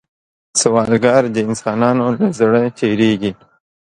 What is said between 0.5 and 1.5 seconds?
سوالګر د